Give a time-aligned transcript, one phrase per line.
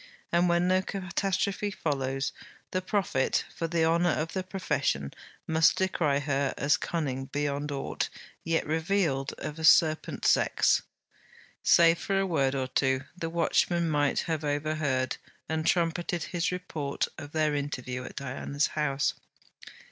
[0.31, 2.33] And when no catastrophe follows,
[2.71, 5.13] the prophet, for the honour of the profession,
[5.45, 8.09] must decry her as cunning beyond aught
[8.43, 10.81] yet revealed of a serpent sex.
[11.61, 15.17] Save for a word or two, the watchman might have overheard
[15.47, 19.13] and trumpeted his report of their interview at Diana's house.